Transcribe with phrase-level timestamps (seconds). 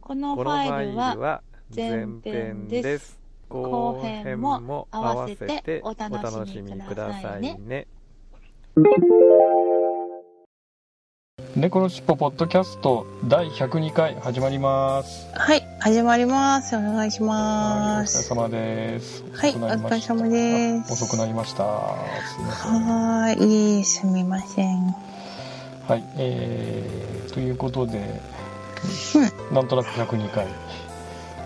[0.00, 1.42] このファイルは
[1.74, 3.16] 前前編編です。
[3.48, 7.86] 後後編編もも合合わわせておお楽楽ししみくだださいね。
[11.54, 15.28] 猫のしっぽポッドキャスト第102回始まります。
[15.32, 16.76] はい、始まります。
[16.76, 18.32] お願いします。
[18.32, 19.22] 疲れ様です。
[19.32, 20.90] はい、お疲れ様です。
[20.90, 21.62] あ遅くなりました。
[21.62, 25.13] はーい、いい、すみません。
[25.88, 28.20] はい、えー、ということで、
[29.52, 30.46] なんとなく102回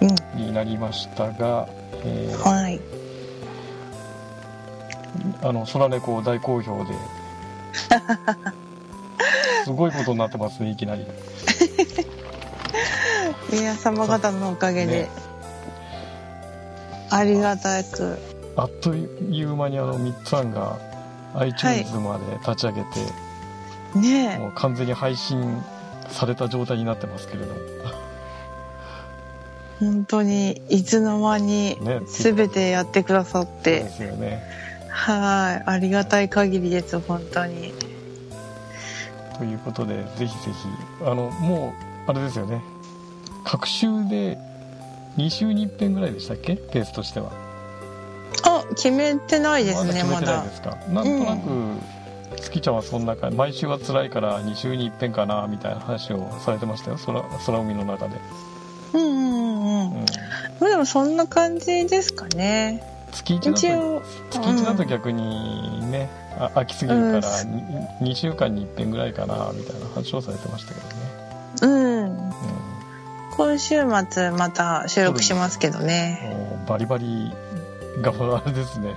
[0.01, 1.69] うん、になりましたが、
[2.05, 2.81] えーはい。
[5.43, 6.93] あの、空猫大好評で、
[9.65, 11.05] すごいことになってますね、いきなり。
[13.51, 15.11] 皆様方のおかげで、ね。
[17.11, 18.19] ありがたく、
[18.57, 20.79] あっという間にあの、3つ案が
[21.34, 22.89] iTunes まで立ち上げて、
[23.94, 25.62] ねもう完全に配信
[26.11, 27.61] された状態になってますけれども。
[29.81, 34.42] 本当に、いつの間にね、すべてやってくださってで、すよね。
[34.89, 37.72] はい、ありがたい限りです、本当に。
[39.39, 41.75] ということで、ぜひぜひ、あの、も
[42.06, 42.61] う、あれですよね。
[43.44, 44.36] 各週で
[45.16, 46.56] 2週に1遍ぐらいでしたっけ？
[46.56, 47.31] ペースとしては。
[48.42, 50.55] あ、決めてないですね、まだまだ決めてないで。
[50.55, 50.77] すか。
[50.92, 51.48] なんとなく、
[52.41, 56.98] 月ちゃんはそんな感じ、毎週は辛いから2週に1遍かな、みたいな話をされてましたよ。
[57.05, 58.17] 空、空海の中で。
[58.94, 59.92] うんうんうん。
[59.92, 60.06] うん。
[60.61, 62.83] まあでもそんな感じですかね。
[63.12, 67.22] 月1一だと、応、月1だと逆にね、あ飽きすぎるから、う
[68.04, 70.94] 2週間に1遍ぐらいかな、みたいな話をされてましたけどね。
[71.62, 72.04] うん。
[72.04, 72.32] うん。
[73.37, 76.65] 今週末また収録しますけどね。
[76.69, 77.32] バリバリ
[78.00, 78.94] があれですね。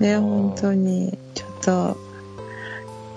[0.00, 1.16] ね、本当に。
[1.34, 1.96] ちょっと、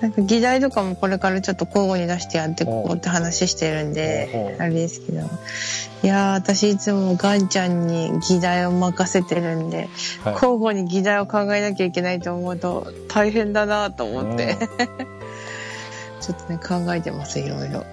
[0.01, 5.19] なんか議題とかもこれからちょっと交互に出してやっていこうって話してるんであれですけど。
[6.01, 9.89] いやー、私いつもガンちゃんに議題を任せてるんで、
[10.23, 10.33] はい。
[10.33, 14.55] 交互に議題を考えなきゃいけないと思うと大変だなと思って、
[16.21, 17.83] ちょっとね、考えてます、いろいろ。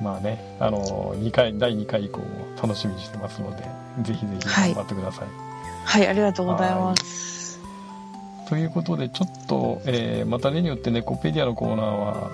[0.00, 2.26] まあね、あの、2回、第2回以降も
[2.62, 3.64] 楽しみにしてますので、
[4.02, 5.26] ぜひぜひはい頑張ってください。
[5.84, 7.31] はい、ありがとうございます。
[8.52, 12.30] ということで、ちょっと、えーまた例によってネコペディアのコーナーは、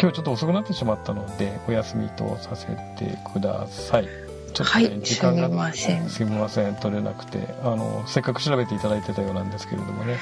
[0.00, 4.08] 今日ちょっと遅くなってしまったので、お休みとさせてください。
[4.54, 10.18] ちょっとね、はい時間がすみませんすみません、取れなくて、あの、せっかく調べていただいてたようなんですけれどもね。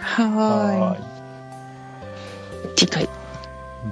[0.00, 2.76] はーい。
[2.76, 3.08] 次回。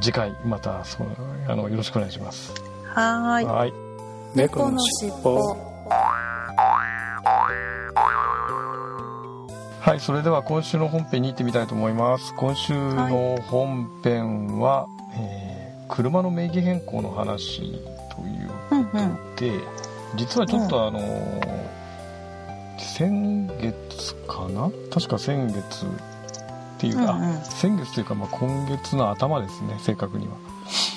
[0.01, 1.07] 次回、また、そう、
[1.47, 2.53] あの、よろしくお願いします。
[2.87, 3.45] はーい。
[3.45, 3.73] はい。
[4.35, 5.57] 猫のしっぽ
[9.89, 12.35] はい、それでは今週の本編に行ってみたいと思います。
[12.35, 17.61] 今週の本編は、えー車の名義変更の話
[18.15, 19.37] といううんうん。
[19.37, 19.51] で、
[20.15, 24.71] 実はちょっとあのー先月かな？
[24.93, 25.89] 確か先月っ
[26.77, 30.35] ていうか、うんうんあ先月というか、まあ、今月の頭ですね、正確には。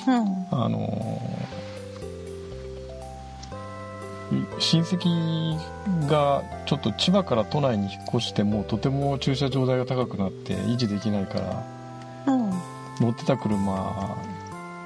[0.08, 0.47] うん。
[0.52, 1.22] あの
[4.62, 5.58] 親戚
[6.08, 11.40] がちょっと千葉から都内に引っ越してもうとても駐車場代が高くなって維持できないか
[12.26, 12.50] らうん。
[13.00, 14.16] 乗ってた車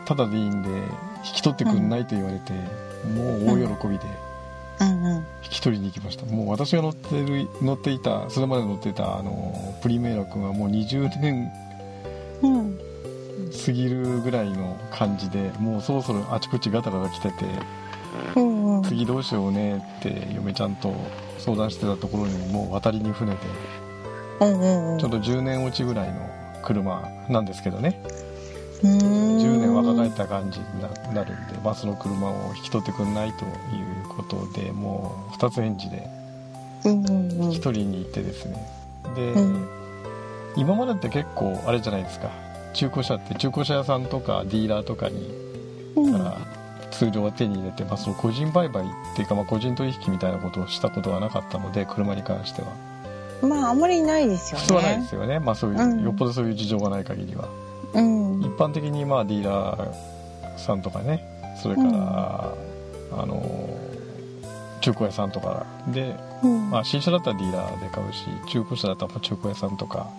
[0.05, 2.53] ただでいいんで引き取ってくんないと言われて、
[3.15, 4.05] もう大喜びで
[4.79, 5.15] うんうん。
[5.43, 11.51] 引き取りに行きましたもう私が乗ってる乗っていたそれまで乗っていたあのプリメーラ君はもう20年
[12.41, 12.79] うん。
[13.65, 17.45] 過ぎるぐらいの感じでもうそろそろあちこちガタガタ来てて
[18.35, 18.83] うんうん。
[18.83, 20.93] 次どうしようねって嫁ちゃんと
[21.39, 23.37] 相談してたところにもう渡りに船で
[24.41, 24.99] うんうんうん。
[24.99, 26.29] ちょうど10年落ちぐらいの
[26.63, 28.01] 車なんですけどね。
[28.83, 33.51] 10 10年若返った感じにななるんでバスの車を引き取ってくんないという
[34.09, 36.07] ことでもう2つ返事で
[36.83, 38.57] 引き取りに行ってですね。
[39.15, 39.67] で、うん。
[40.55, 42.29] 今までって結構あれじゃないですか。
[42.73, 45.33] 中古車って中古車屋さんとかディーラーとかに
[45.95, 46.11] うん。
[46.11, 46.37] から
[46.97, 52.69] 通常は手に入れて、まあ、その個人売買っていうか、まあ、個人取引みたいなことをしたことがなかったので車に関しては。
[53.41, 54.61] まああんまりないですよね。
[54.61, 56.03] 普通はないですよね、まあ、そういう、うん。
[56.03, 57.49] よっぽどそういう事情がない限りは。
[57.93, 58.41] うん。
[58.41, 61.23] 一般的にまあディーラーさんとかね。
[61.61, 62.53] それから、
[63.11, 63.41] あの
[64.81, 66.69] 中古屋さんとかで、うん。
[66.69, 70.09] まあ、新車だったらディーラーで買うし中古車だったら中古屋さんとか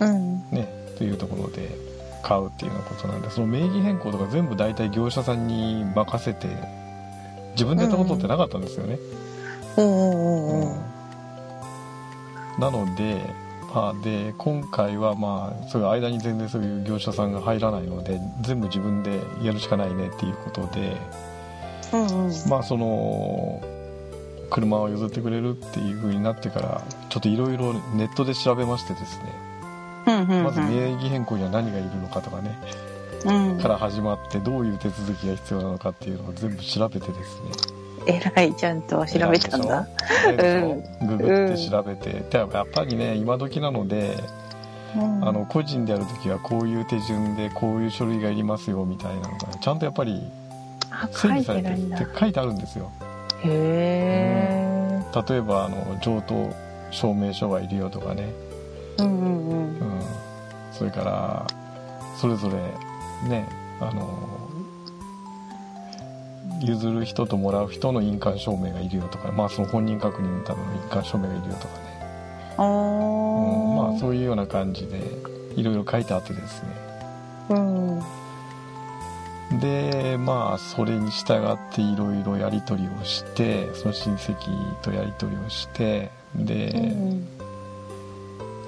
[0.00, 0.38] うん。
[0.50, 1.93] ねというところで
[2.24, 6.48] 買うっていうようなことなんでその名義変更とか全部大体業者さんに任せて
[7.52, 8.98] 自分でやったことってなかったんですよね、
[9.76, 9.84] うん。
[9.84, 10.78] うん。
[10.78, 10.94] うん
[12.58, 13.20] なので,、
[13.74, 20.96] まあ、で今回はまあそういう間に全然そういう業者さんが入らないので全部自分でやるしかないねっていうことで
[21.92, 22.48] うんうん。
[22.48, 23.60] まあその
[24.50, 29.43] 車を譲ってくれるっていう風になってからちょっといろいろネットで調べましてですね
[30.04, 32.58] まず名義変更には何がいるのかとかね。
[33.24, 33.60] うん。
[33.60, 37.74] から始まってどういう手続きが必要なのかっていうのを全部調べてですね。
[38.06, 39.88] えらいちゃんと調べたんだ。
[41.06, 44.16] ググって調べて、でやっぱりね今時なので
[44.96, 45.28] うん。
[45.28, 50.22] あの個人でやるときはこういう手順でこういう書類がいりますよみたいなのがちゃんとやっぱり
[51.12, 51.98] 整理されててるんだ。
[51.98, 52.90] て書いてあるんですよ。
[53.42, 56.50] へえ例えばあの上等
[56.90, 58.32] 証明書がいるよとかね、
[58.98, 59.58] うんうんうん。
[59.58, 60.02] うん、
[60.72, 61.46] それから
[62.20, 62.56] それぞれ
[63.28, 63.48] ね
[63.80, 64.08] あの
[66.60, 71.80] 譲る人ともらう人の印鑑証明がいるよとか、まあ、その本人確認のための印鑑証明がいるよとかね、
[72.56, 75.00] あうん、まあーそういうような感じで
[75.56, 76.68] いろいろ書いてあってですね。
[77.50, 78.00] うん。
[79.60, 87.28] でまあそれに従っていろいろやり取りをしてその親戚とやり取りをしてで、うん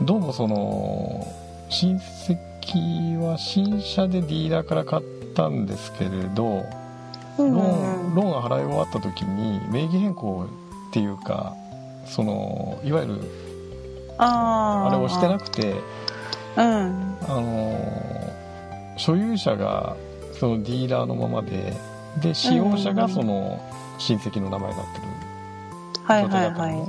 [0.03, 1.27] どうもその
[1.71, 5.03] 親戚は新車でディーラーから買っ
[5.35, 6.65] たんですけれど
[7.39, 10.47] うんローンローンが払い終わった時に名義変更
[10.89, 11.55] っていうか
[12.05, 13.21] そのいわゆる
[14.19, 15.81] あれをしてなくて
[16.57, 17.17] うん。
[17.29, 18.35] あの
[18.99, 19.97] 所有者が
[20.39, 21.75] そのディーラーのままで
[22.21, 23.61] で使用者がその
[23.99, 25.07] 親戚の名前になってる。
[26.05, 26.89] はい状態だったのね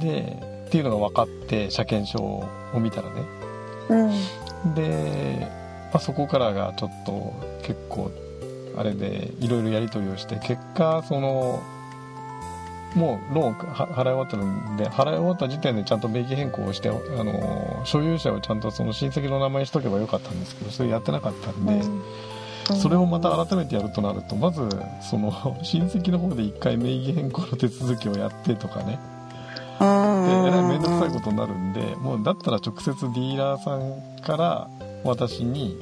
[0.00, 2.48] でっていうのが分かって車検証を
[2.80, 3.22] 見たらね。
[3.90, 4.74] いうん。
[4.74, 5.48] で、
[5.92, 7.32] まあ、そこからがちょっと
[7.62, 8.10] 結構
[8.76, 11.62] あれでいろいろやり取りをして結果その
[12.94, 22.02] もうローンは払い終わってるんで払い終わった時点でちゃんと名義変更をしてあの所有者をちゃんとその親戚の名前にしとけばよかったんですけどそれやってなかったんで、うん。
[22.76, 24.60] それをまた改めてやるとなるとまず
[25.00, 25.30] その
[25.62, 28.98] 親戚の方で一回名義変更の手続きをやってとかね。
[29.78, 29.84] で
[30.28, 34.68] えらい面倒くさいことになるんでもうだったら直接ディーラーさんから
[35.04, 35.76] 私に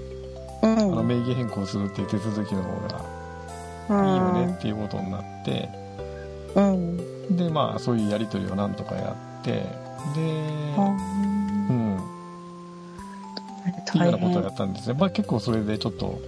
[0.63, 0.79] うん。
[0.79, 2.89] あの名義変更するっていう手続きの方
[3.89, 5.69] がいいよねっていうことになって
[6.55, 7.37] うん。
[7.37, 9.65] でまあそういうやり取りをなんとかやってで
[10.79, 10.81] う
[11.73, 11.99] ん。
[13.81, 16.21] っていうようなことをやったんですね、まあ、結構それでちょっと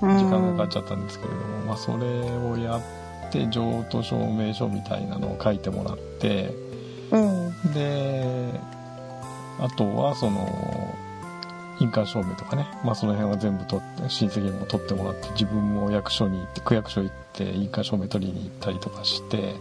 [0.00, 6.67] 時間がかかっちゃったんですけれども、まあ、それをやって譲渡証明書みたいなのを書いてもらってうん
[7.74, 8.60] で
[9.58, 10.94] あとはその
[11.80, 19.54] 印鑑証明とかね、まあ、その辺は全部取って親戚にも取ってもらって自分も役所に行って区役所行って印鑑証明取りに行ったりとかして、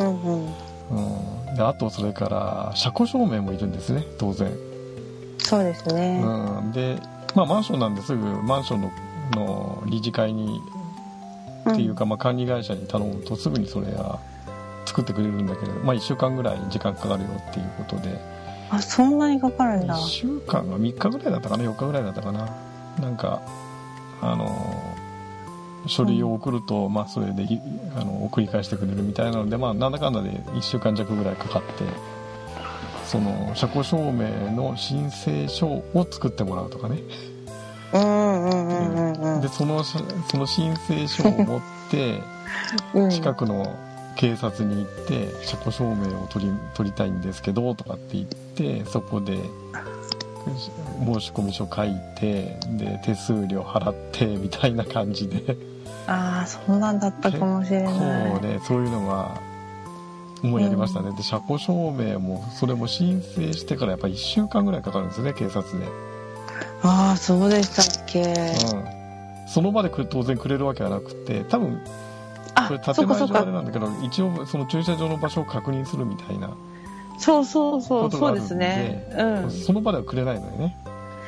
[0.00, 0.54] うんうん。
[0.90, 4.52] うん、であとそれから車庫証明もいるんですね当然、
[5.38, 6.22] そうですね。
[6.22, 7.00] うん、で、
[7.34, 8.92] まあ、マンションなんですぐマンションの
[9.32, 10.60] の理事会に
[11.70, 14.20] っていうか、まあ、管理会社に頼むとすぐにそれは
[14.94, 18.16] 作ってくれるんだけど、まあ、1週間ぐらい時間かかるよっていうことで。
[18.70, 19.96] あそんなにかかるんだ。
[19.96, 22.48] 1週間が3日ぐらいだったかな？4日ぐらいだったかな？
[23.00, 23.42] なんか
[24.22, 24.94] あの
[25.88, 27.60] 書類を送ると、まあ、それでい
[27.96, 31.84] あの送り返してくれるみたいなので、まあ、なんだかんだで1週間弱ぐらいかかって
[33.04, 37.00] その車庫証明の申請書を作ってもらうとかね。
[39.40, 39.98] でそのそ
[40.36, 41.60] の申請書を持っ
[41.90, 42.20] て
[42.94, 43.10] うん。
[43.10, 43.76] 近くの
[44.16, 49.38] 警察に行って車庫証明を取り取りたいんですけどとかって言ってそこで
[51.04, 55.56] 申し込み書書いてで手数料払って みたいな感じで。
[56.06, 58.36] ああそんなんだったかもしれこない。
[58.36, 59.40] うねそういうのが
[60.42, 65.86] もうやりましたね、で車庫証明もそれも申請してからやっぱ1週間ぐらいかかるんですよね警察で、
[66.82, 68.20] ああそうでしたっけ。
[68.20, 72.03] うん、その場でく当然くれるわけはなくて多分あ
[72.68, 76.56] これ建前上あれかなんだけど一応その駐車場の場所を確認するみたいな。
[77.18, 79.06] そうそうそうそうですね。
[79.16, 79.50] うん。
[79.50, 80.76] その場ではくれないのよね。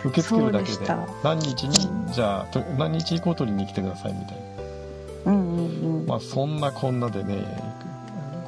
[0.04, 0.78] 受け付けるだけで。
[1.22, 4.36] 何日にじゃあと何日以降取りに来てくださいみたい
[5.26, 5.32] な。
[5.32, 6.06] うんうんうん。
[6.06, 7.44] まあそんなこんなでね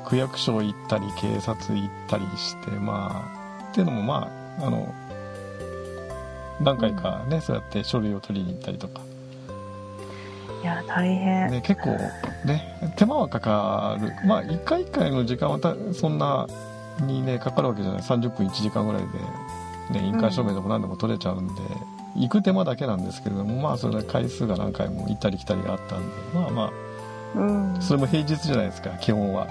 [0.07, 3.31] 区役所行ったり警察行ったりしてま
[3.61, 4.31] あっていうのもま
[4.61, 4.95] ああの
[6.61, 9.01] 何回かね、そうやって書類を取りに行ったりとか
[10.63, 11.91] いや大変、ね、結構
[12.45, 14.13] ね手間はかかる。
[14.27, 16.47] まあ1回1回の時間はたそんな
[17.01, 18.03] にねかかるわけじゃない。
[18.03, 19.03] 30分1時間ぐらい
[19.93, 21.55] で、ね、印鑑証明でも何でも取れちゃうんで、
[22.17, 26.73] 行く手間だけなんですけれどもまあそれ回数が何回も行ったり来たりがあったんでまあま
[27.37, 27.77] うん。
[27.77, 29.47] あそれも平日じゃないですか基本は。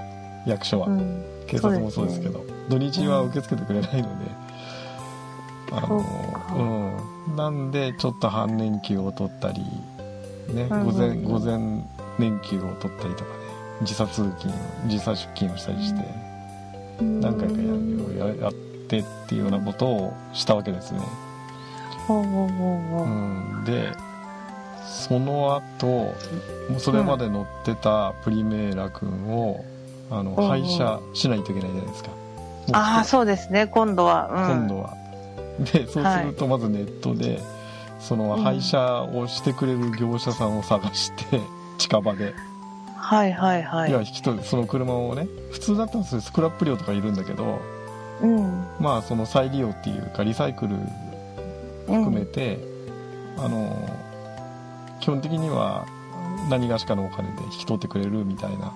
[0.46, 1.24] 役所は、うん。
[1.46, 4.30] 警察もそうですけど土日は受け付けてくれないので、
[5.72, 6.54] あのか。
[6.54, 7.36] うん。
[7.36, 9.62] なんでちょっと半年休を取ったり
[10.52, 11.58] ねうん午前午前
[12.18, 13.36] 年休を取ったりとかね
[13.82, 14.52] 時差通勤
[14.86, 16.04] 時差出勤をしたりして
[17.00, 18.52] 何回かやるややっ
[18.88, 21.00] てっていうようなことをしたわけですね、
[22.06, 23.64] ほうほうほうほう、うん。
[23.64, 23.92] で
[24.86, 26.14] その後も
[26.76, 29.64] うそれまで乗ってたプリメーラ君を
[30.10, 32.10] あの廃車しないといけないじゃないですか、
[32.72, 33.66] ああそうですね。
[33.66, 34.94] 今度は、うん、今度は、
[35.72, 37.40] でそうするとまずネットで、
[37.98, 41.40] そのうん廃車をしてくれる業者さんを探して
[41.78, 42.34] 近場で、
[42.96, 43.90] はいはいはい。
[43.90, 47.60] 要は引き取るその車をね普通だったらそれスクラップ料とかいるんだけど
[48.20, 48.66] うん。
[48.80, 50.76] まあその再利用っていうかリサイクル
[51.86, 52.58] 含めて、
[53.38, 53.88] あの
[55.00, 55.86] 基本的には
[56.50, 58.72] 何がしかのお金で引き取ってくれるみたいな。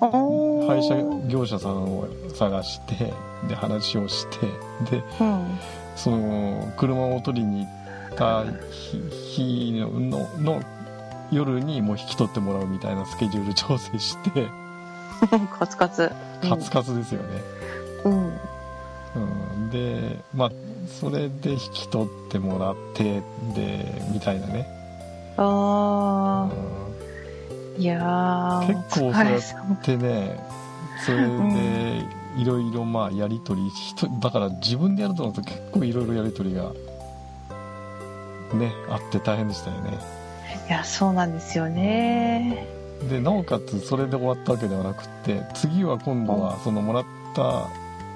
[0.00, 0.66] おー。
[0.66, 3.12] 廃車業者さんを探して
[3.48, 4.46] で話をして
[4.90, 5.58] でうん。
[5.96, 7.81] その車を取りに行っ
[8.12, 8.98] た日
[9.36, 10.62] 日ののの
[11.30, 14.48] 夜にもう引き取ってもらうみたいなスケジュール調整して。
[15.58, 16.10] カツカツ。
[16.48, 17.28] カツカツですよね、
[18.04, 18.32] うん。
[19.14, 19.18] う
[19.66, 20.52] ん、でまあ
[20.88, 23.22] それで引き取ってもらって
[23.54, 24.66] でみたいなね、
[25.36, 29.62] あうあいやー結構お疲れ様。
[29.64, 30.40] ん、でね
[31.04, 36.72] それでいろいろまあやり取り人だから自分でやるとなると結構いろいろやり取りが
[38.54, 39.98] ねあって大変でしたよね。
[40.68, 42.66] いやそうなんですよね。
[43.08, 47.04] でなおかつそれで終わったわけではなくって次は今度はそのもらっ
[47.34, 47.68] た、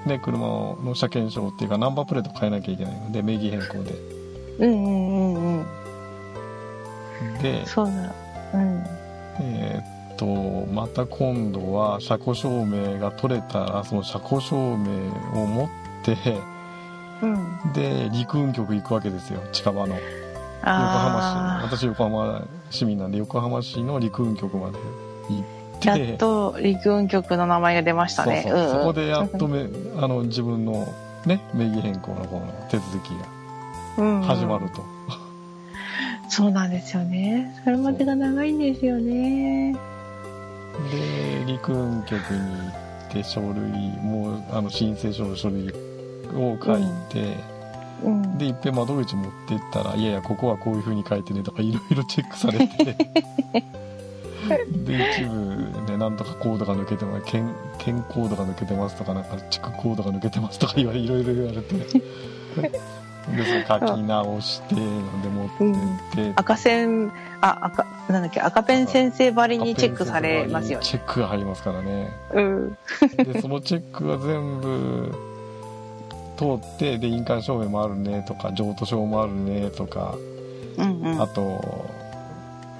[0.05, 3.93] ね、車の車検証っていうかナンバープレート変えなきゃいけないので名義変更で。
[4.59, 7.37] うんうんうんうん。
[7.41, 8.13] でそうだ
[8.53, 8.83] うん。
[9.41, 10.25] えーっと
[10.73, 15.69] また今度は車庫証明が取れたらその車庫証明を持っ
[16.03, 16.17] て
[17.21, 17.73] うん。
[17.73, 19.95] で陸運局行くわけですよ近場の
[20.61, 21.79] 横あ浜市。
[21.79, 24.77] 私横浜市民なんで横浜市の陸運局まで
[25.29, 25.41] 行っ
[25.79, 25.89] て。
[25.91, 28.43] あやっと陸運局の名前が出ましたね。
[28.47, 28.71] そうそう、んん。
[28.71, 30.91] そこでやっとめあの自分の
[31.25, 33.11] ね名義変更の方の手続き
[33.97, 34.83] うんが始まると、
[36.29, 37.59] そうなんですよね。
[37.63, 39.73] それまでが長いんですよね。
[40.91, 42.73] で陸運局に行
[43.09, 43.55] って書類
[44.01, 45.69] もうあの申請書の書類
[46.35, 47.56] を書いて、うん
[48.37, 52.95] でいっぺん窓口持ってったら「いやいやここはこういう風に書いてね」とかいろいろチェックされて。
[54.85, 57.25] で一部でなんとかコードが抜けてます。
[57.25, 61.75] 県県コードが抜けてますとかなんか地区コードが抜けてますとかいろいろ言われて。
[63.35, 67.11] でそれ書き直してので持ってって、赤線
[67.41, 70.85] あ赤なんだっけ赤ペン先生ばりにチェックされますよね。
[70.85, 72.09] チェックが入りますからね。
[72.33, 72.77] うん。
[73.17, 75.13] でそのチェックが全部
[76.37, 80.15] 通ってで印鑑証明もあるねとか譲渡証もあるねとか
[80.77, 81.21] うんうん。
[81.21, 81.89] あと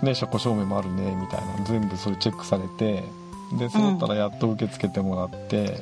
[0.01, 3.03] ね車庫証明もあるねみたいな全部それチェックされて
[3.57, 5.81] で揃ったらやっと受け付けてもらって、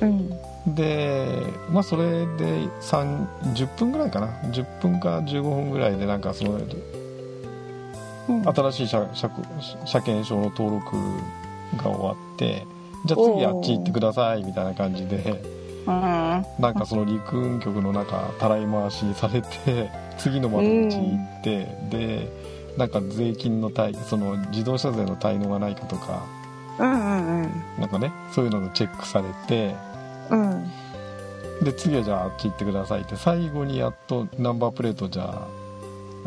[0.00, 0.30] うん。
[0.74, 1.26] で
[1.70, 4.28] まあそれで3 10分ぐらいかな。
[4.50, 6.60] 10分か15分ぐらいでなんかその
[8.28, 8.42] うん。
[8.44, 9.30] 新しい車車
[9.86, 10.96] 車検証の登録
[11.76, 12.66] が終わって
[13.06, 15.57] じゃあ次あっち行ってくださいみたいな感じでうん
[15.88, 22.28] なんかその陸運局の中たらい回しされて 次の窓口行って、で
[22.76, 26.22] なんか税金の滞その自動車税の滞納がないかとか
[26.78, 29.74] うんうんなんかねそういうのがチェックされて
[30.30, 30.70] うん。
[31.62, 35.46] で次はじゃああっち行ってくださいって最後にやっとナンバープレートじゃあ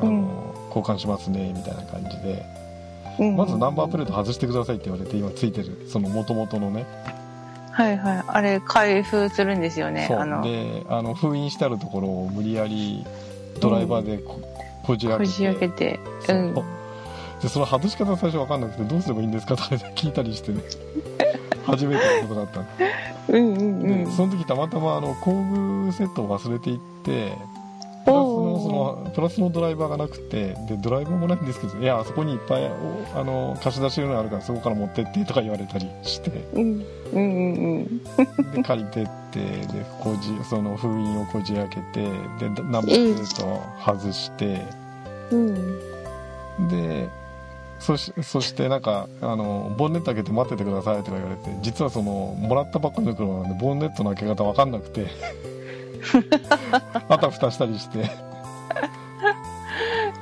[0.02, 0.28] あの、うん。
[0.68, 2.46] 交換しますねみたいな感じで。
[3.20, 3.36] うん。
[3.36, 6.86] まずナンバープレート外してくださいって言われて今ついてるその元々のね
[7.72, 8.24] はいはい。
[8.28, 10.08] あれ開封するんですよね。
[10.12, 10.44] あの。
[10.44, 13.06] であの封印してあるところを無理やり
[13.60, 14.42] ドライバーでこ,、
[14.84, 15.30] こじ開けて。
[15.30, 16.00] こじ開けて。
[16.30, 16.34] う。
[16.34, 16.54] ん。
[17.42, 20.62] でその外し方最初分かんなくてどうすればいいんですかとか聞いたりしてね。
[21.66, 22.92] 初めてのことだったんで。
[23.30, 24.12] うんうんうん。
[24.12, 25.34] その時たまたまあの工
[25.86, 27.38] 具セットを忘れていって
[28.06, 36.32] プラスのそのプラスのドライバーがなくてでドライバーもないんですけどいやあそこにいっぱいおあの貸し出し用のあるからそこから持ってってとか言われたりして。
[36.54, 38.54] うんうんうんうん。
[38.54, 42.04] で借りてってでこじその封印をこじ開けて
[42.40, 44.62] でナンバープレートを外して、
[45.32, 46.70] うん。
[46.70, 47.10] で
[47.80, 55.08] そしそしてなんかあの「ボンネット開けて待っててください」とか言われて実はそのもらったばっかりの車なんでボンネットの開け方分かんなくて
[57.10, 58.00] あたふたしたりして。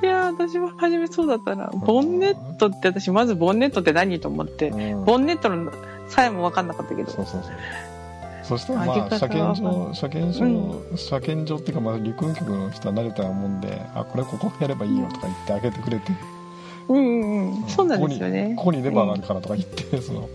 [0.02, 1.70] いやー私も初めそうだったな。
[1.74, 4.70] ボンネットって私まずボンネットって何と思って。
[4.70, 5.06] うん。
[5.06, 5.72] ボンネットの
[6.08, 7.12] さえも分かんなかったけど。
[7.12, 7.54] そうそうそう。
[8.44, 16.14] そしたらまあ車検は場車検場、車検場っていうかまあ陸運局の人は慣れたもんであこれここやればいいよとか言って開けてくれて、
[16.88, 17.68] うんうんうん。
[17.68, 18.56] そうなんですよね。
[18.58, 20.30] ここにここにレバーがあるからとか言って、その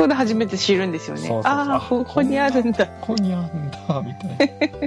[0.00, 1.28] それで初めて知るんですよね。
[1.44, 2.86] ああここにあるんだ。
[2.86, 4.86] ここにあるんだみたいな。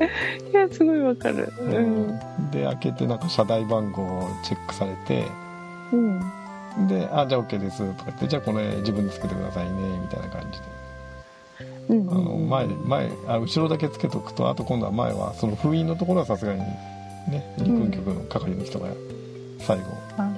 [0.60, 1.52] いやすごいわかる。
[1.60, 2.50] うん。
[2.50, 5.26] で開けてなんか車台番号をチェックされて
[5.92, 6.18] うん。
[6.88, 10.66] で「あじゃあ OK です」とか言って「じゃあこれ自分でつけてくださいね」みたいな感じで。
[11.90, 18.88] うんあの前前あ後ろだけつけとくとあと今度は前はその封印のところはさすがにね陸運局の係の人が
[19.58, 19.84] 最後
[20.16, 20.30] あ。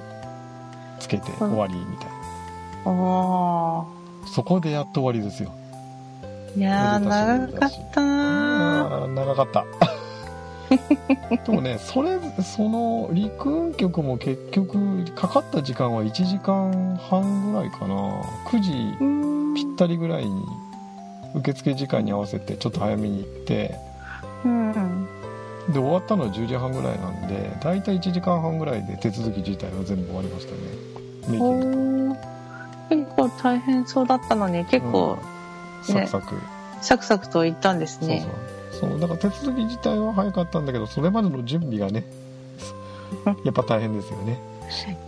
[0.99, 2.91] つけて終わりみたいな。
[2.91, 5.53] おそこでやっと終わりですよ。
[6.55, 9.65] ーいやー長かったな長かった。
[11.45, 17.95] でもねそれその陸運局も結局かかった時間は1時間半ぐらいかな。
[18.45, 18.71] 9時
[19.55, 20.43] ぴったりぐらいに
[21.35, 23.75] 受付時間に合わせてちょっと早めに行って。
[24.45, 25.07] うん
[25.67, 30.57] で終わったのは10時半ぐらいなんで大体1時間半ぐらいで手続き自体は全部終わりましたね。
[31.27, 32.00] メイキおングー
[32.95, 35.17] 結構大変そうだったのに結構
[35.83, 36.35] サクサク、
[36.81, 38.89] サクサクといったんですね、そうそう。
[38.91, 42.03] そうだから手続き自体は早かったんだけどそれまでの準備がね
[43.45, 44.39] やっぱ大変ですよね。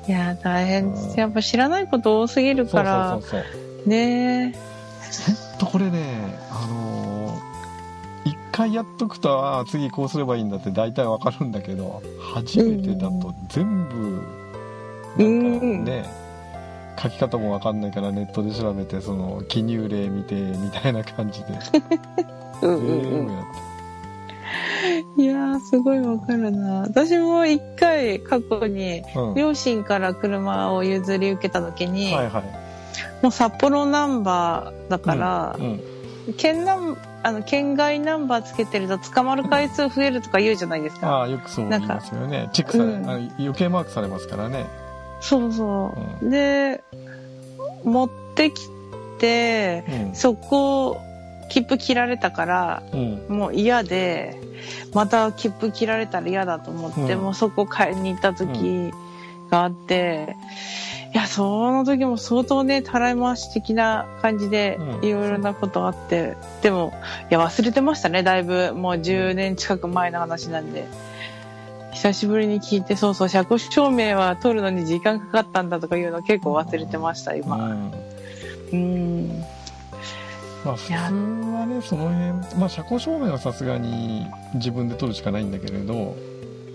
[0.07, 0.91] いやー大変。
[0.91, 4.55] ですやっぱ知らないこと多すぎるそうからそうそうそうね
[5.27, 7.53] ほんとこれねあのー
[8.25, 12.01] 一回やっとくとあー次こうすればいいんだって大体わかるんだけど
[12.33, 14.21] 初めてだと全部
[15.17, 16.22] なんかね
[17.03, 21.47] 書き方もわかんないからネットで調べてその記入例見てみたいな感じで。
[22.63, 23.45] うんうんやっ
[25.15, 25.21] て。
[25.21, 26.81] いやーすごいわかるな。
[26.81, 29.35] 私も一回過去にうん。
[29.35, 32.43] 両親から車を譲り受けた時に、はいはい。
[33.21, 35.81] もう札幌ナンバーだから、うん
[36.37, 42.49] 県ナンあの県外ナンバーつけてると捕まる回数増えるとか言うじゃないですか、ああよくそう言いますよね。
[42.53, 42.93] チェックされ、
[43.39, 44.65] 余計マークされますからね
[45.23, 46.83] そうそう、で
[47.85, 48.67] 持ってき
[49.19, 50.15] てうん。
[50.15, 50.99] そこ
[51.49, 53.25] 切符切られたからうん。
[53.29, 54.37] もう嫌で
[54.93, 57.21] また切符切られたら嫌だと思って、うん。
[57.21, 58.91] もうそこ買いに行った時
[59.49, 60.35] があって、
[61.13, 65.05] いやその時も相当ねたらい回し的な感じでうん。
[65.05, 66.93] いろいろなことあって、でも
[67.31, 68.73] いや忘れてましたねだいぶ。
[68.73, 70.85] もう10年近く前の話なんで。
[72.03, 77.55] 久しぶりに聞いて、そうそう、車庫証明は取るのに時間かかったんだとかいうの結構忘れてました、う今。
[77.55, 77.93] ん
[78.73, 79.43] うん。
[80.65, 86.17] まあ普通はねその辺まあ車庫証明はさすがに自分で取るしかないんだけれど、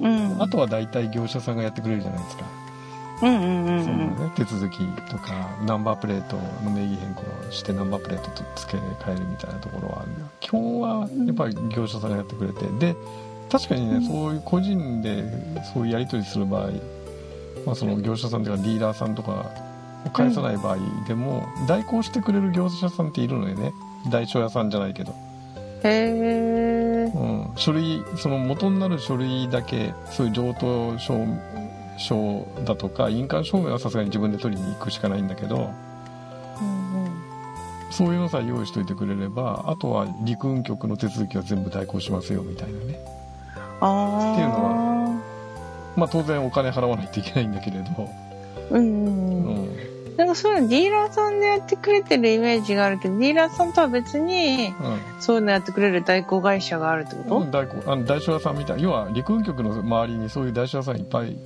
[0.01, 0.43] うん。
[0.43, 2.45] あとは大体業者さんがやってくれるじゃないですか、
[3.21, 3.87] うんうんうんうん。
[4.17, 4.79] ね、手続き
[5.11, 10.07] とかナンバープレートの名義変更してナンバープレートと付け替えるみたいなところは
[10.41, 12.97] 基本はやっぱり業者さんがやってくれてで
[13.51, 14.07] 確かにね、うん。
[14.07, 15.25] そういう個人で
[15.73, 16.71] そういうやり取りする場合、
[17.67, 19.51] まあ、その業者さんとかディーラーさんとか
[20.07, 23.73] を返さない場合でも、代行してくれる業者さんっているのよね。
[24.11, 25.15] 代書屋さんじゃないけど、
[25.83, 27.19] へー。
[27.19, 31.27] うん、書類その元になる書類だけそういう上等証
[31.97, 35.57] 証だとか印鑑証明はさすがに自分で取りに行くしかないんだけど
[36.61, 37.11] うんうん。
[37.91, 42.99] そういうのさえ用意しといてくれればあとは陸運局の手続きは全部代行しますよみたいなね
[43.81, 45.23] あっていうのは
[45.97, 48.11] まあ当然お金払わないといけないんだけれど、
[48.71, 49.89] うんうん
[50.19, 54.75] なんかそういうのディーラーさんでやってくれてるイメージがあるけどディーラーさんとは別に
[55.21, 61.37] そういうのやってくれる代行会社があるってうんこ代行あの代書屋さんみたい要は陸運局の周りにそういう代書屋さんいっぱい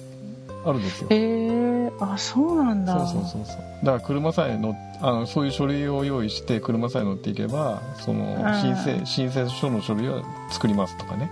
[0.65, 1.09] あるんですよ。
[1.09, 3.07] とへえあそうなんだ。
[3.07, 3.57] そうそうそうそう。
[3.85, 11.31] だから車さえ乗っあのそういう書類を用意して車さえ乗っていけばその申請申請書の書類は作りますとかね、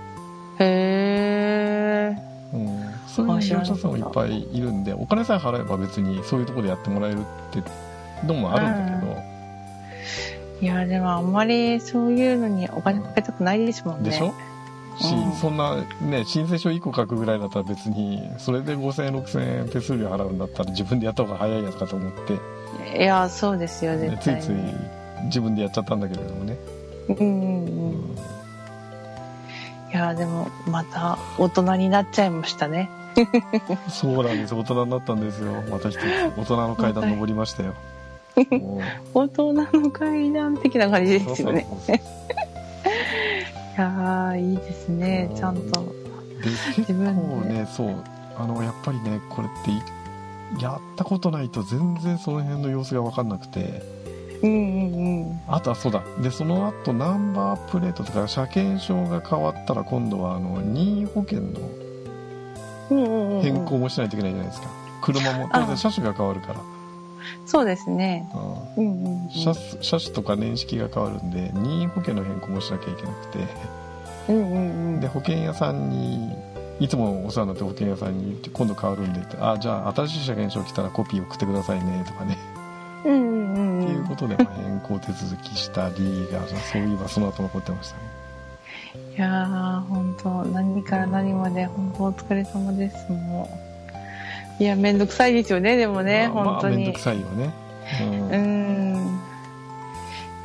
[0.60, 2.16] へえ
[2.52, 7.62] うん、そういう業者さんもいっぱいいるんでお金さえ払えば別にそういうところでやってもらえるって
[8.26, 9.22] のもあるんだけど、
[10.60, 14.10] いやでもあんまりそういうのにお金かけたくないですもんね。
[14.10, 14.34] でしょ？
[14.98, 15.32] し、うん。
[15.32, 24.40] そんなね申請書1個書くぐらいだったら別にそれで5000円6000円手数料払うんだったら自分でやった方が早いやつかと思って、いやそうですよね絶対に。
[24.42, 24.54] ついつい
[25.26, 26.58] 自分でやっちゃったんだけれどもね、
[27.08, 27.64] うんうん。
[27.64, 28.16] うん
[29.92, 32.90] いやでもまた大人になっちゃいましたね。
[33.88, 34.54] そうなんです。
[34.54, 35.62] 大人になったんですよ。
[35.70, 36.00] また一つ
[36.36, 37.74] 大人の階段登りましたよ。
[39.14, 41.66] 大人の階段的な感じですよね。
[43.76, 45.28] いやー、いいですね。
[45.30, 45.34] う。
[45.34, 45.80] んちゃんと。
[46.42, 47.22] で結分で。
[47.22, 48.04] 構ねそう。
[48.38, 49.82] あのやっぱりねこれってい
[50.62, 53.82] やったことないと全然その辺の様子が分かんなくて
[54.42, 55.40] うんうんうん。
[55.48, 61.50] あとはそうだでその後ナンバープレートとか車検証が変わったら今度はあの任意保険の。
[63.42, 64.68] 変更もしないといけないじゃないですか
[65.00, 66.60] 車も当然車種が変わるから、
[67.46, 68.28] そうですね。
[68.76, 69.28] うんうんうんうん。
[69.30, 73.38] 車車種とか年式が変わるんで任意保険の変更もしなきゃいけなくて
[74.28, 75.00] うんうんうん。
[75.00, 76.34] で保険屋さんに
[76.80, 82.36] いつもお世話になってる保険屋さんに今度変わるんでってあじゃあ新しい車検証来たらコピー送ってくださいねとかね、
[84.26, 88.20] うんっていうことでまあ変更手続きしたりがそういえばその後残ってましたね
[89.16, 93.48] いやー、本当何から何まで、本当お疲れ様です、も
[94.58, 94.62] う。
[94.62, 96.76] いや、めんどくさいですよね、でもね、まあ本当に。
[96.76, 97.54] まあめんどくさいよね、
[98.00, 99.20] うんうーん。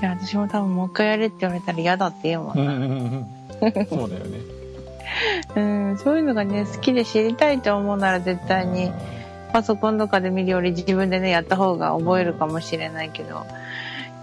[0.02, 2.74] いや、私も多分もう一回やれって言われたら嫌だって言うもんな。
[2.74, 3.26] うんうんうん
[3.62, 4.40] そうだよね
[5.56, 8.92] うん、そういうのがね、好きで知りたいと思うなら絶対に
[9.54, 13.46] パソコンとかで見るより自分でね、やった方が覚えるかもしれないけど、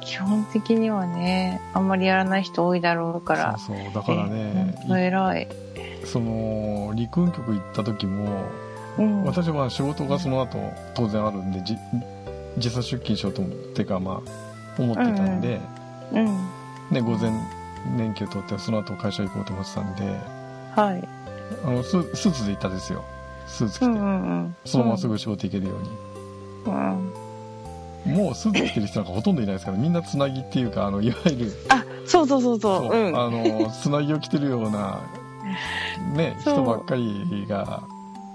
[0.05, 3.57] 基本的にはね、あんまりやらない人多いだろうから。
[3.59, 5.43] そうそうだからね偉い。
[5.45, 8.45] いその陸運局行った時も
[8.99, 9.25] うん。
[9.25, 10.59] 私は仕事がその後
[10.95, 11.77] 当然あるんでじ
[12.59, 15.61] 時差出勤しようと思ってかまあ思ってたんで、
[16.13, 16.27] うん。
[16.91, 17.31] ね、午前
[17.97, 20.03] 年休取ってその後会社行こうと思ってたんで
[20.75, 21.09] はい。
[21.65, 23.05] あのススーツで行ったんですよ
[23.47, 24.57] スーツ着て、うんうんうん。
[24.65, 25.91] そのまますぐ仕事行けるように、
[26.67, 27.13] うん。
[28.07, 32.87] もうスーツ着てる人なんかほとんどいないですからみんなつなぎっていうかあのいわゆるあ、そうそうそうそう。
[32.89, 33.19] そううん。
[33.19, 35.01] あのつなぎを着てるような
[36.15, 37.83] ね 人ばっかりが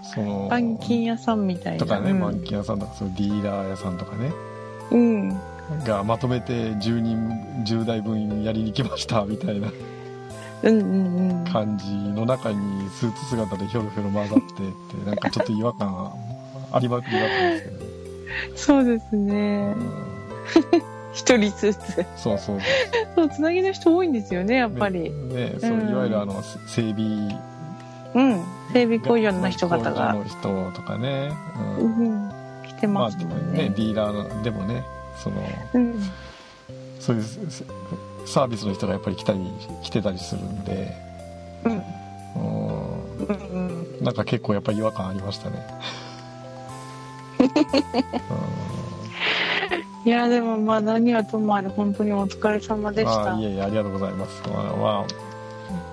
[0.03, 1.79] その板金屋さんみたいな。
[1.79, 4.31] とかね、うん板金屋さんとかそういうディーラー屋さんとかね
[4.91, 5.37] うん。
[5.85, 7.29] がまとめて10人
[7.65, 9.69] 10台分やりに来ましたみたいな
[10.63, 11.45] うんうんうん。
[11.51, 12.57] 感じの中に
[12.89, 16.13] スーツ姿でひょろひょろ混ざってってなんかちょっと違和感
[16.71, 17.76] ありまくりだったんですけどね、
[18.55, 19.79] そうですねう。
[19.79, 19.91] ん
[21.13, 22.05] 一人ずつ。
[22.15, 22.59] そうそう
[23.15, 25.09] そう、つなぎの人多いんですよね、やっぱり。
[25.11, 27.41] ねそううんいわゆるあの整備
[28.13, 28.43] うん。
[28.73, 30.13] 整備工場の人方工場が。
[30.13, 31.31] の人とかね、
[31.79, 32.31] ううんん。
[32.67, 33.73] 来てまあますもんねね。
[33.75, 34.83] ディーラーでもね
[35.17, 35.41] その
[35.73, 35.95] うん。
[36.99, 37.23] そういう
[38.25, 39.39] サービスの人がやっぱり来たり
[39.81, 40.93] 来てたりするんで、
[41.65, 41.81] うん
[43.99, 44.03] うん。
[44.03, 45.65] なんか結構やっぱり違和感ありましたね。
[50.05, 53.37] いや、でもまあ何はともあれ本当にお疲れ様でした。
[53.37, 54.41] いえいえありがとうございます。
[54.47, 55.05] まあ、まあ、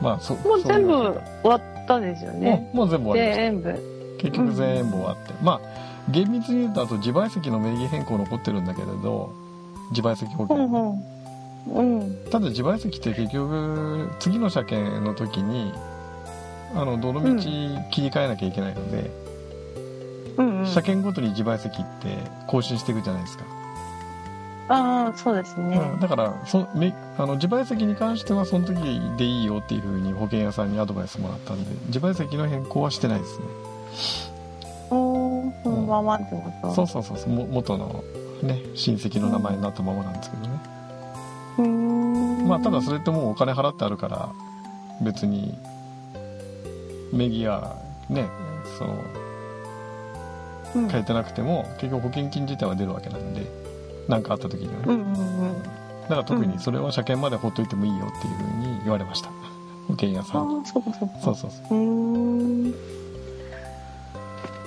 [0.00, 2.70] まあ、そう全部終わったんですよね。
[2.72, 3.72] もうもう全部終わり全部。
[3.72, 3.78] た。
[4.22, 5.34] 結局全部終わって。
[5.42, 5.60] まあ、
[6.10, 9.32] 厳密に言うとあと自賠責の名義変更残ってるんだけれど、
[9.90, 10.68] 自賠責保険。
[10.68, 11.02] ほん。
[11.74, 12.16] うん。
[12.30, 15.72] ただ自賠責って結局、次の車検の時に、
[16.76, 17.48] あの、どの道切
[18.02, 19.23] り替えなきゃいけないので、うん
[20.36, 20.66] うん。
[20.66, 23.44] 車検ごとに自賠責って更新していくじゃないですか。
[24.68, 25.76] ああ、そうですね。
[25.76, 28.74] うんだからそめあの自賠責に関してはその時
[29.16, 33.44] でいいよっていうふうに保険屋さんにアドバイスもらったんで自賠責の変更はしてないですね
[34.90, 38.02] おー、そのままってことそうそうそうそうも元の
[38.42, 40.60] ね親戚の名前になったままなんですけどね、
[41.58, 42.48] うーん。
[42.48, 44.32] まあただそれってもうお金払ってあるから
[45.02, 45.58] 別に
[47.12, 47.76] 名義や
[48.08, 48.28] ね
[48.78, 49.23] そのうん、
[50.74, 53.46] 変えてなくても結局保険金自体は出るわけなんで
[54.08, 55.62] 何かあった時にはね、うんうんうん。
[55.62, 59.30] だから特にそれは車検までほっといてもいいよっていうふうに言われました
[59.88, 61.14] 保険屋さんそうかそうか。
[61.22, 62.68] そうそうそう。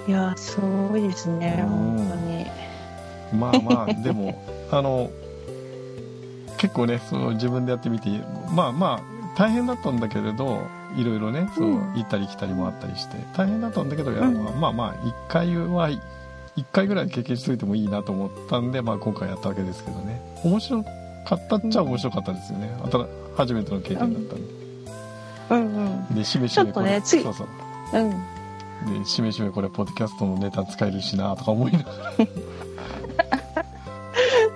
[0.08, 2.46] いや、すごいですね、うん本当に。
[3.34, 4.42] まあまあでも
[4.72, 5.10] あの
[6.58, 8.10] 結構ねその自分でやってみて
[8.50, 10.62] まあまあ大変だったんだけれど
[10.96, 11.94] いろいろねそううん。
[11.94, 16.00] 行ったり来たりもあったりして大変だったんだけど、いやうんまあまあ1回は1
[16.72, 20.22] 回ぐらい経験しといてもいいなと思ったんで、まあ、今回やったわけですけどね。
[20.44, 20.90] 面白か
[21.36, 22.72] ったっちゃ面白かったですよね、
[23.36, 24.32] 初めての経験だったんで、
[25.50, 26.16] うんうん。
[26.16, 26.92] でしめしめこれ。
[26.92, 27.48] ね次そうそう。
[27.94, 29.02] うん。
[29.02, 31.86] でしめしめこれポッドキャストのネタ使えるしなとか思いなが
[32.18, 32.28] ら、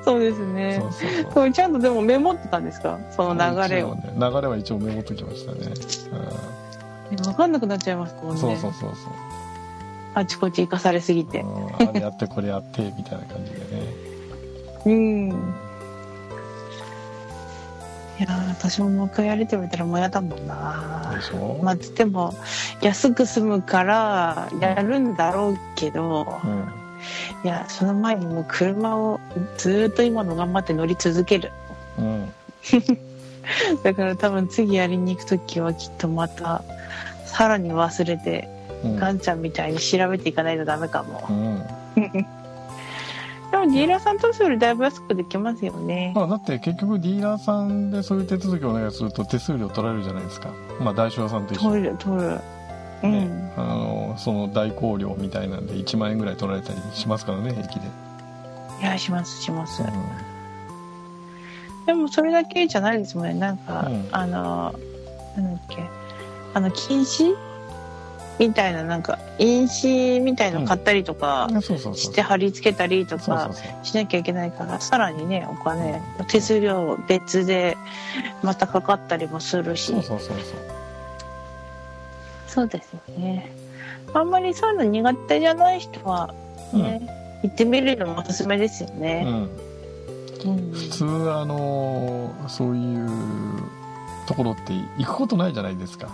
[0.04, 0.78] そうですね。
[0.82, 0.92] そう。
[0.92, 1.32] そうそう。
[1.32, 3.00] これちゃんとでもメモってたんですか？
[3.12, 3.96] その流れを。
[3.96, 4.14] ね。
[4.16, 5.60] 流れは一応メモっときましたね、
[7.28, 8.40] わかんなくなっちゃいますもうんん、ね。
[8.40, 9.14] そうそうそうそう、
[10.16, 11.42] あちこち行かされすぎて。
[11.42, 13.66] うん、あれやってこれやってみたいな感じでね。
[14.86, 15.30] うん。
[18.20, 21.12] いいやー私ももう一回やれって言われたらもう嫌だもんな。
[21.16, 22.36] でしょ、まあつっても
[22.80, 26.81] 安く済むからやるんだろうけどうん
[27.44, 29.20] いやその前にもう車を
[29.58, 31.52] ずーっと今の頑張って乗り続ける。
[31.98, 32.34] うん。
[33.84, 36.64] だから多分次やりに行く時はきっとまた
[37.26, 38.48] さらに忘れて
[38.84, 38.96] うん。
[38.98, 41.24] ガンちゃんみたいに調べていかないとダメかも。
[41.30, 41.64] うん。
[43.52, 46.14] でもディーラーさんとすよりだいぶ安くできますよね。
[46.16, 50.52] まあ、だって結局ディーラーさんでそういう手続きをお願いすると手数料取られるじゃないですか。
[50.80, 52.40] まあ代書屋さんと一緒に、取る取る
[53.04, 53.54] うねん。
[53.58, 57.88] あのその代行料みたいなんで1万円ぐらい取られたりしますからね駅で、
[58.82, 59.84] いやしますします。
[59.84, 59.86] う
[61.86, 63.34] でもそれだけじゃないですもんね。
[63.34, 64.08] なんか、うん。
[64.12, 64.74] あの
[65.36, 65.84] なんだっけ。
[66.54, 67.36] あの禁止？
[68.40, 71.48] みたいななんか印紙みたいの買ったりとか
[71.94, 73.52] して貼り付けたりとか
[73.84, 77.78] しなきゃいけないからさらにねお金手数料別で
[78.42, 79.92] またかかったりもするし。
[79.92, 80.81] そうそうそうそう
[82.52, 83.50] そうですよね。
[84.14, 86.34] あんまりそういうの苦手じゃない人は
[86.74, 87.02] ね、
[87.44, 90.72] 行ってみるのもおすすめですようね、ん、うん。
[90.74, 93.10] 普通あのそういう
[94.28, 96.10] ところって行くことないじゃないですか。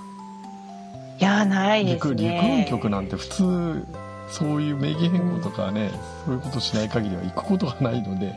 [1.20, 3.88] いやないです陸陸ね運局なんて普通
[4.30, 5.90] そういう名義変更とかね、
[6.26, 8.36] そういうことしない限りは行くことがないので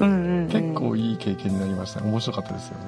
[0.00, 2.02] うんうん、うん、結構いい経験になりました。
[2.02, 2.84] 面白かったですよね、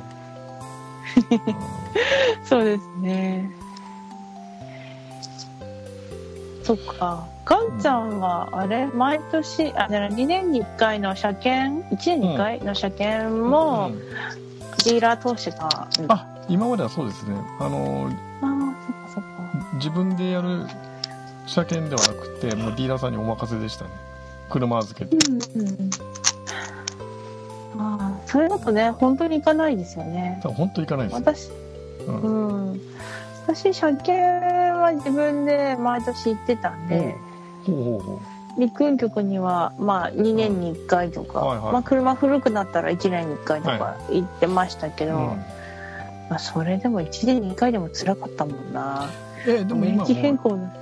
[2.45, 3.64] そうですね。
[6.65, 7.27] そっか。
[7.45, 15.67] ガンちゃんは、あれ、毎年、あ、だから2年に1回の車検、1年に1回の車検うんもうんディーラー通してた。
[15.67, 18.11] ああ今まではそうですねあの
[18.43, 19.31] あー、そっかそっか。
[19.75, 20.67] 自分でやる
[21.47, 23.91] 車検ではなくてもうディーラーさんにお任せでしたね
[24.51, 25.91] 車預けてうんうん。
[27.81, 30.41] ああ、そういうことね、本当に行かないですよね。
[30.43, 31.51] 本当行かないですよ、私、
[32.09, 32.81] うんうん。
[33.47, 34.13] 私、車検
[34.81, 37.17] は自分で毎年行ってたんで、
[38.59, 41.73] 陸運局には、まあ、2年に1回とか、はいはい。
[41.73, 45.27] まあ、車古くなったら1年に1回とか行ってましたけど、う、うん。
[46.31, 49.11] まあ、それでも1年に1回でも辛かったもんな。
[49.47, 50.73] えでも今変も更の。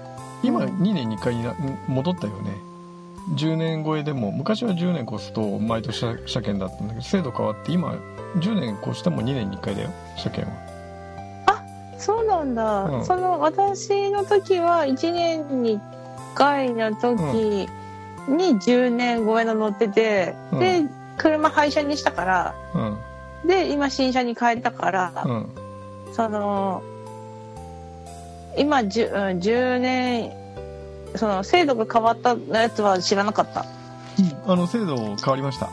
[0.43, 0.69] 今うん。
[0.79, 1.55] 2年に1回にな
[1.89, 2.53] 戻ったよね。
[3.35, 7.95] 10年超えでも昔は10年越すと毎年車車検だったんだけど制度変わって今
[8.37, 10.72] 10年越しても2年に1回だよ車検は
[12.03, 13.05] そうなんだ、うん。
[13.05, 15.81] その私の時は1年に1
[16.35, 17.69] 回の時
[18.29, 20.61] に10年超えの乗ってて、うん。
[20.61, 20.83] で
[21.17, 23.49] 車廃車にしたからうん。
[23.49, 25.47] で今新車に変えたから、うん。
[26.13, 26.83] その
[28.59, 30.33] 今 10, うん10年
[31.15, 33.65] その制度が変わったやつは知らなかった。
[34.47, 35.71] あの制度変わりました。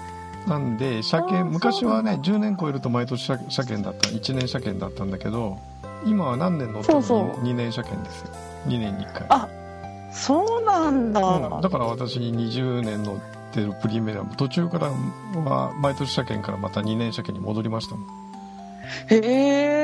[0.48, 5.58] なんで車検昔はねそう10年超えると毎年車車検だった1年車検だったんだけど
[6.06, 7.44] 今は何年乗ってもそうそう。
[7.44, 8.30] 2, 年車検ですよ。
[8.68, 9.26] 2年に1回。
[9.30, 9.48] あ
[10.12, 13.18] そうなんだ、うん、だから私20年乗っ
[13.52, 18.06] てるプリメラも途中からは毎年車検からまた2年車検に戻りましたもん。
[19.08, 19.80] へえ。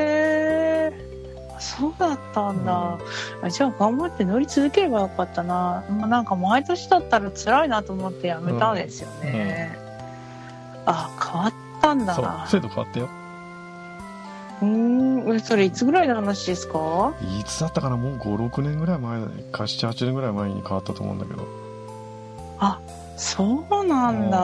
[1.58, 3.00] そうだったんだ、
[3.42, 9.78] あじゃあ頑張って乗り続ければよかったな、まあ、なんか毎年だったら辛いなと思ってやめたんですよね、
[10.86, 13.10] あ変わったんだそう制度変わったよ
[14.66, 15.36] うーん。
[15.36, 17.14] えそれいつぐらいの話ですか？
[17.40, 17.98] いつだったかな？
[17.98, 21.48] もう56年ぐらい前か78年ぐらい前に変わったと思うんだけど。
[23.18, 24.38] そうなんだ、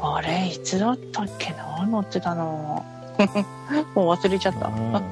[0.00, 1.86] あれいつだったっけな？
[1.86, 2.82] 乗ってたの。
[3.94, 5.02] もう忘れちゃった、うん。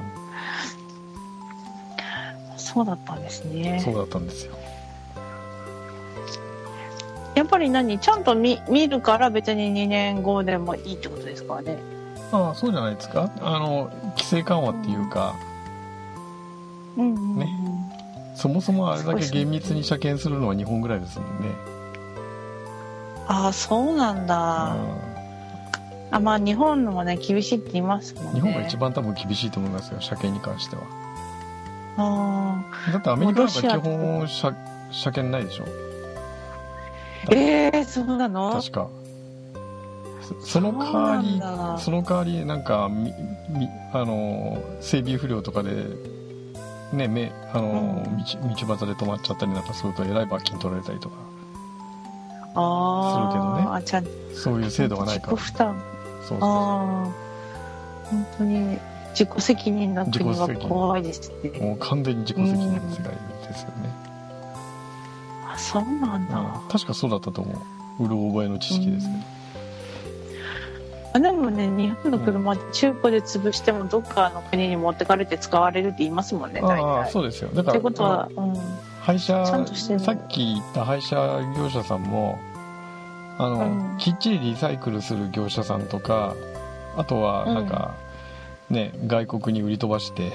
[2.57, 3.79] そうだったんですね。
[3.85, 4.53] そうだったんですよ。
[7.35, 7.99] やっぱり何？
[7.99, 11.77] ちゃんと見見るから別に2年後でもいいってことですかね？
[12.33, 13.29] ああそうじゃないですか？
[13.41, 15.35] あの規制緩和っていうか、
[16.97, 17.47] うんね。
[18.35, 21.49] そもそもあれだけ厳密に車検するのは日本ぐらいですもんね、
[23.27, 24.75] ああそうなんだ、
[26.09, 28.31] あまあ日本のもね厳しいって言いますもんね。
[28.31, 30.81] うん日本が一番多分厳しいと思いますよ車検に関しては。
[31.95, 34.55] あだってアメリカなんか基本車
[34.89, 35.65] 車検ないでしょ？
[37.25, 38.51] ーええそうなの？
[38.53, 38.87] 確か
[40.39, 43.13] そその代わりその代わりなんかみ
[43.49, 45.71] みあの整備不良とかで
[46.93, 48.17] ねめあの、うん。
[48.17, 48.23] 道
[48.65, 51.15] 道端で止まっちゃったりなんかするとえらい罰金取られたりとか。
[52.55, 54.35] あするけどね。
[54.35, 55.33] そういう制度がないから。
[55.33, 55.81] 自己負担。
[56.27, 56.49] そうそう。
[56.49, 57.23] ああ
[58.09, 58.79] 本当に
[59.11, 61.59] 自己責任な国は怖いですね。
[61.59, 63.13] もう完全に自己責任の世界
[63.47, 63.89] ですよね、
[65.47, 67.51] あそうなんだ、うん確かそうだったと思
[67.99, 68.05] う。
[68.05, 69.19] うる覚えの知識ですけど、
[71.13, 77.49] あでもね日本の車って中古で潰してもどっかの国に持ってかれて使われるって言いますもんね大ああ体そうですよ。
[77.53, 78.53] だからってことは、うん、
[79.01, 82.39] 廃車さっき言った廃車業者さんも
[83.37, 83.97] あの、うん。
[83.99, 86.35] きっちりリサイクルする業者さんとか
[86.97, 87.95] あとはなんか、
[88.69, 90.31] ね外国に売り飛ばして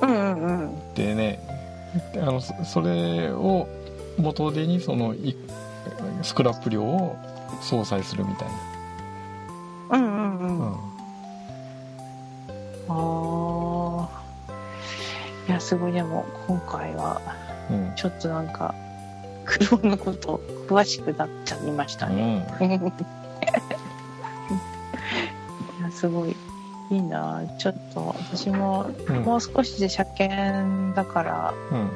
[0.00, 0.94] うんうんうん。
[0.94, 1.40] でね
[2.14, 3.68] あのそそれを
[4.16, 5.36] 元手にそのい
[6.22, 7.16] スクラップ量を
[7.60, 8.48] 相殺するみたい
[9.90, 10.78] うんうんうん、な、
[12.88, 14.22] ああ
[15.48, 15.92] いやすごい。
[15.92, 17.20] でも今回は
[17.70, 17.94] うんうん。
[17.94, 18.74] ちょっとなんか
[19.44, 22.66] 車のこと詳しくなっちゃいましたね、うん。
[22.68, 22.70] い
[25.82, 26.36] やすごい。
[26.90, 27.42] いいな。
[27.58, 29.16] ちょっと私もうん。
[29.22, 31.90] もう少しで車検だからうん。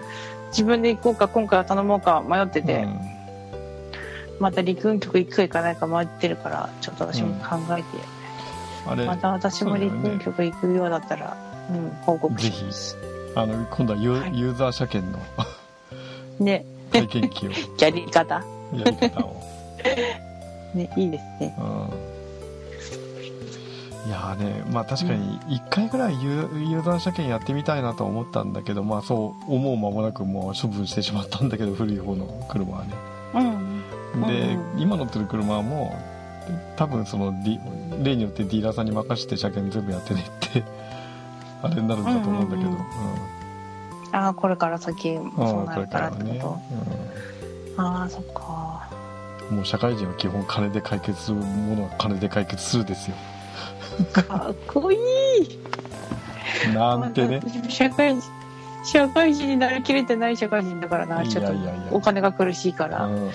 [0.49, 3.22] 自分で行こうか今回は頼もうか迷ってて、うん
[4.43, 7.85] また陸運局行くか行かないか迷ってるからちょっと私も考えて、
[8.89, 9.07] あれ。
[9.07, 11.37] また私も陸運局行くようだったら
[11.71, 12.99] う、ん、報告します。
[13.37, 14.37] あの今度はユ,、はい。
[14.37, 15.21] ユーザー車検の
[16.45, 16.67] ね。
[16.91, 17.53] 体験記を。
[17.79, 18.45] やり方。
[18.75, 19.41] やり方を。
[20.75, 21.55] ねいいですね。
[21.59, 21.65] うん。
[24.09, 32.95] いやーねまあ確かに1回ぐらいユーユーザー車検やってみたいなと思ったんだけどまあそう思う間もなくもう処分してしまったんだけど古い方の車はね。
[33.35, 33.72] うん
[34.15, 35.97] で、うん今乗ってる車はも
[36.49, 37.33] う多分その
[38.03, 40.65] 例によってディーラーさんに任せて車検全部やってねって
[41.63, 42.83] あれになるんだと思うんだけど、うんうん
[44.15, 46.61] ああこれから先うんそうなるからってこらはね、と、
[47.79, 48.89] ああそっか。
[48.97, 49.03] うん
[49.53, 53.17] もう社会人は基本金で解決するものは金で解決するですよ。
[54.13, 54.99] かっこいい。
[56.75, 57.41] なんてね。
[57.69, 58.23] 社会人
[58.85, 61.53] 社会人になりきれてない社会人だからないちょっと
[61.91, 63.31] お金が苦しいから、いうん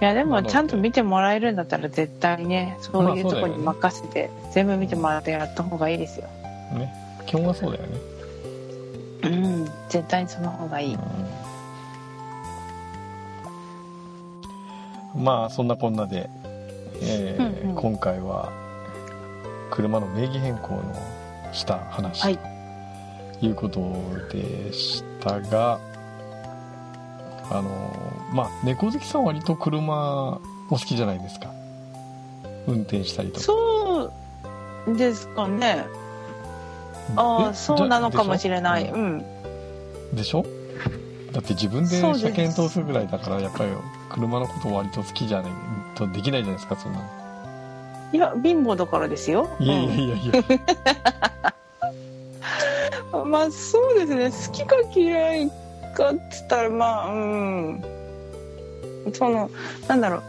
[0.00, 6.28] だってもちゃんと見てもらえるんだったら絶対ねそういうところに任せて、全部見てもらってやった方がいいですよ。
[6.72, 6.92] ね。
[7.26, 7.98] 基本はそうだよね、
[9.24, 9.64] うん。
[9.88, 10.98] 絶対にその方がいい、う
[15.18, 15.24] ん。
[15.24, 16.28] まあそんなこんなで、
[17.00, 17.76] えーうんうん。
[17.76, 18.52] 今回は
[19.70, 20.94] 車の名義変更の
[21.52, 22.38] した話、はい。
[23.40, 23.80] ということ
[24.30, 25.78] でしたが
[27.50, 27.92] あの
[28.32, 31.50] まあ猫好きさんは割と車お好きじゃないですか。
[32.66, 33.40] 運転したりとか。
[33.40, 34.12] そ
[34.86, 35.86] うですかね。
[37.14, 38.88] ああえそうなのかもしれない。
[38.90, 39.24] うん。
[40.12, 40.44] でしょ？
[41.32, 43.70] だって自分で車検通すぐらいだからやっぱり
[44.10, 45.52] 車のこと割と好きじゃない
[45.94, 47.04] とできないじゃないですかそんなの。
[48.12, 49.48] いや貧乏だからですよ。
[49.60, 50.32] いやいやいやいや、
[53.12, 53.30] うん。
[53.30, 54.30] まあそうですね。
[54.30, 55.52] 好きか嫌い
[55.96, 57.84] かっつったらまあうん。
[59.12, 59.50] その
[59.88, 60.22] なんだろう。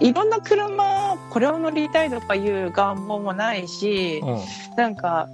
[0.00, 4.38] いろんな車これを乗りたいとかいう願望もないし、うん
[4.76, 5.28] なんか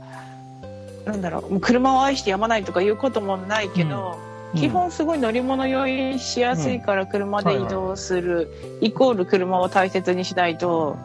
[1.05, 1.61] なんだろう。
[1.61, 4.19] 車を愛してやまないとかいうこともないけど、
[4.57, 8.49] 基本すごい乗り物酔いしやすいから車で移動する、
[8.81, 10.97] イコール車を大切にしないと、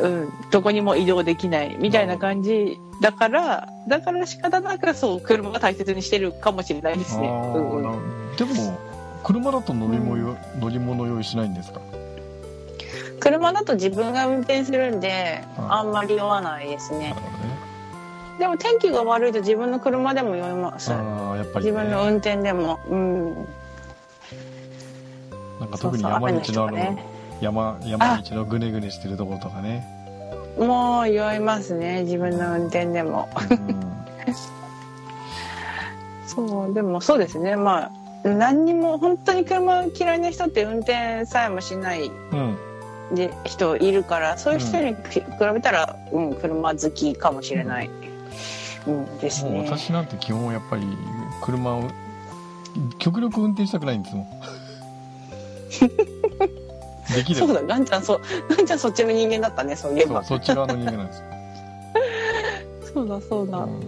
[0.00, 1.76] うん、どこにも移動できない。
[1.78, 7.28] みたいな感じだからだから仕方なくそう車が大切にしてるかもしれないですね。
[7.28, 8.78] うんでも
[9.24, 11.80] 車だと乗り物よ、乗り物用意しないんですか？
[13.18, 17.14] 車だと自分が運転するんでうんあんまり酔わないですね。
[18.38, 20.90] でも天気が悪いと自分の車でも酔います。
[20.90, 22.78] やっぱり、ね、自分の運転でも。
[22.88, 23.34] うん。
[25.58, 27.04] なんか特に山道のあのね。
[27.40, 29.86] 山山道のぐねぐねしてるところとかね、
[30.58, 33.28] もう酔いますね自分の運転でも。
[36.26, 37.56] そうでもそうですね。
[37.56, 42.56] まあ何にも本当に車嫌いな人って運転さえもしないうん、
[43.10, 45.22] うん、で人いるからそういう人に比
[45.54, 47.90] べたら、うん、車好きかもしれない、
[48.86, 49.62] うん、ですね。
[49.64, 50.82] 私なんて基本やっぱり
[51.42, 51.84] 車を
[52.98, 54.26] 極力運転したくないんですもん
[57.14, 61.22] できればそうだガンちゃんそうガンちゃんそっちの人間だったねそういえそうばそっち側の人間なんです、
[62.94, 63.80] そうだそうだ、うん。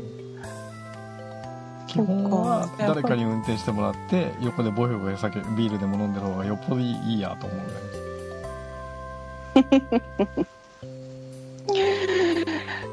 [1.86, 7.72] 基本は誰かに運転してもらって横でボヨボヨ酒ビールでも飲んでる方がよっぽどいいやと思うんで
[10.44, 10.48] す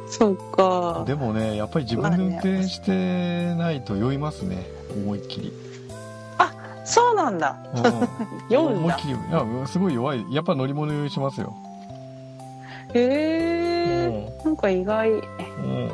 [0.17, 1.03] そうか。
[1.05, 4.65] でもねやっぱり自分で運転してないと酔いますね
[4.95, 5.51] 思いっきり、
[6.85, 7.57] そうなんだ。
[7.73, 7.83] うん、
[8.49, 8.97] 酔うんだ。
[9.41, 10.25] 思いやすごい弱い。
[10.31, 11.53] やっぱ乗り物酔いしますよ、
[12.93, 14.33] へえ。
[14.45, 15.09] なんか意外。
[15.09, 15.91] うん。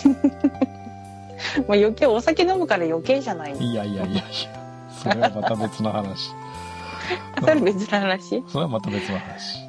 [1.66, 3.56] まあ余計お酒飲むから余計じゃない。
[3.56, 4.22] いやいやいやいや。
[4.90, 6.32] それはまた別の話。
[7.40, 8.44] それ別の話？
[8.48, 9.68] それはまた別の話。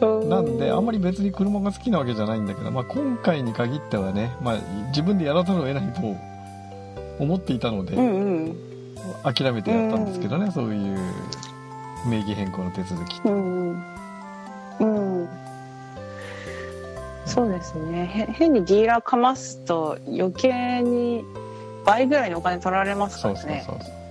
[0.00, 0.28] うん。
[0.28, 6.31] なんであんまり別に車が好きなわけじゃないんだけど、まあ、今回に限ってはね、まあ、自分でやらざるを得ないと
[7.18, 8.56] 思っていたので、うんうん。
[9.24, 10.98] 諦めてやったんですけどね、そういう
[12.06, 13.18] 名義変更の手続き。
[13.18, 13.70] ってうん
[14.80, 15.20] うん。
[15.20, 15.28] うん。
[17.26, 18.06] そうですね。
[18.06, 21.24] へ変にディーラーかますと余計に
[21.84, 23.64] 倍ぐらいのお金取られますからね。
[23.66, 24.02] そうそうそう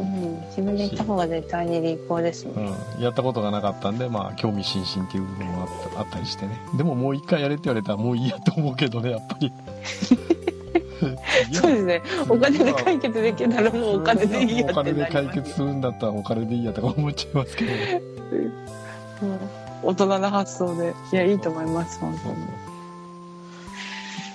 [0.00, 0.04] う。
[0.04, 6.58] ん、自分で行った方が絶対に利口ですそう、ね、うん、やったことがなかったんで、まあ、興味津々っていう部分もあったあったりしてね。
[6.76, 9.52] でももう一回やれって言われたらもういいやと思うけどねやっぱり
[11.52, 12.02] そうですね。
[12.28, 18.02] お金で解決できたらもうお金でいいやってお金でなります解決するんだったらお金でいいやとか思っちゃいますけどね。
[19.22, 19.38] うん
[19.82, 20.94] 大人な発想で。
[21.12, 22.36] いやいいと思います本当に。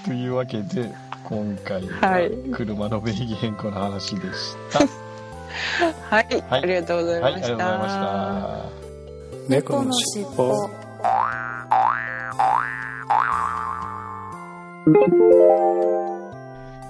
[0.05, 0.91] というわけで
[1.23, 4.79] 今回ははい車の名義変更の話でした。
[6.15, 6.61] はい、はい。
[6.61, 8.89] ありがとうございはい、あました、りがとうございました。
[9.49, 10.69] 猫のしっぽ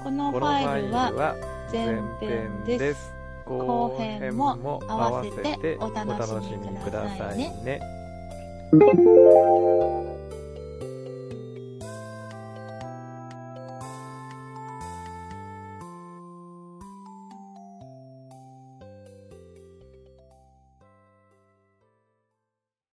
[0.09, 1.35] このファイルはは
[1.71, 3.13] 前前編編でですす。
[3.45, 7.79] 後後編編もも合合わわせておお楽しみくだださいね。